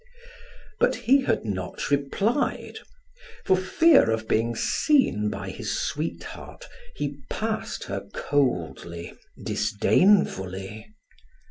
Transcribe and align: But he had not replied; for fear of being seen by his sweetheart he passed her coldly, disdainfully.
But 0.79 0.95
he 1.05 1.21
had 1.21 1.45
not 1.45 1.91
replied; 1.91 2.79
for 3.45 3.55
fear 3.55 4.09
of 4.09 4.27
being 4.27 4.55
seen 4.55 5.29
by 5.29 5.51
his 5.51 5.79
sweetheart 5.79 6.67
he 6.95 7.17
passed 7.29 7.83
her 7.83 8.07
coldly, 8.11 9.13
disdainfully. 9.43 10.87